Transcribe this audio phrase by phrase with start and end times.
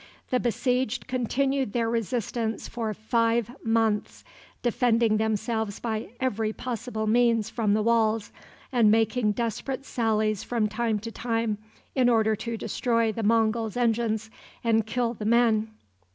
[0.31, 4.23] The besieged continued their resistance for five months,
[4.63, 8.31] defending themselves by every possible means from the walls,
[8.71, 11.59] and making desperate sallies from time to time
[11.93, 14.31] in order to destroy the Monguls' engines
[14.63, 15.69] and kill the men.